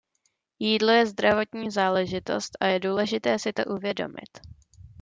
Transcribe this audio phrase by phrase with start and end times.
[0.59, 4.29] Jídlo je zdravotní záležitost a je důležité si to uvědomit.